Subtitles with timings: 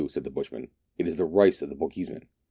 [0.09, 2.23] said the bushman; "it is the rice of the Bochjesmcn."